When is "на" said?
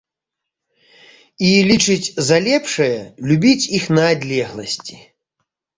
4.01-4.11